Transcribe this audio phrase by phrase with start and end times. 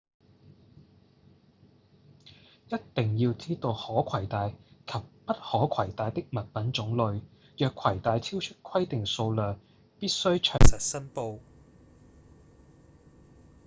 [2.69, 4.49] 一定要知道可攜帶
[4.87, 4.93] 及
[5.27, 7.21] 不可攜帶的物品種類
[7.55, 9.59] 若攜帶超出規定數量
[9.99, 11.37] 必須詳實申報